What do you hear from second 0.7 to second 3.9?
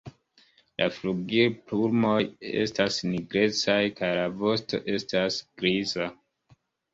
La flugilplumoj estas nigrecaj